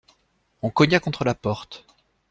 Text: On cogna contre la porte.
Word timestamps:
On 0.63 0.71
cogna 0.71 0.99
contre 0.99 1.25
la 1.25 1.35
porte. 1.35 1.85